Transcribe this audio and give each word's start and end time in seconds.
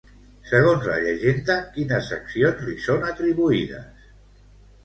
Segons 0.51 0.87
la 0.91 0.95
llegenda, 1.03 1.57
quines 1.77 2.09
accions 2.17 2.65
li 2.71 2.75
són 2.87 3.07
atribuïdes? 3.13 4.09